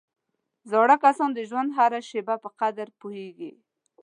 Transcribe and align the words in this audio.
زاړه 0.71 0.95
کسان 1.03 1.29
د 1.33 1.39
ژوند 1.49 1.69
هره 1.77 1.99
شېبه 2.09 2.35
په 2.43 2.49
قدر 2.59 2.87
پوهېږي 2.99 3.51